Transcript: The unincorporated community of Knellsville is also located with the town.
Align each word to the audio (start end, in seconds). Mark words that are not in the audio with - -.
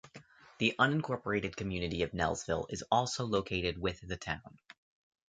The 0.57 0.73
unincorporated 0.79 1.55
community 1.55 2.01
of 2.01 2.11
Knellsville 2.15 2.65
is 2.71 2.83
also 2.91 3.23
located 3.23 3.77
with 3.79 4.01
the 4.01 4.17
town. 4.17 4.57